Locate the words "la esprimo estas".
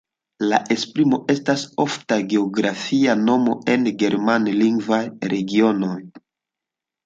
0.51-1.65